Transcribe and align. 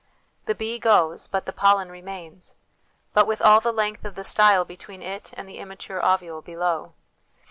The 0.47 0.55
bee 0.55 0.79
goes, 0.79 1.27
but 1.27 1.45
the 1.45 1.53
pollen 1.53 1.91
remains, 1.91 2.55
but 3.13 3.27
with 3.27 3.39
all 3.39 3.61
the 3.61 3.71
length 3.71 4.03
of 4.03 4.15
the 4.15 4.23
style 4.23 4.65
between 4.65 5.03
it 5.03 5.29
and 5.37 5.47
the 5.47 5.59
immature 5.59 6.03
ovule 6.03 6.41
below. 6.41 6.93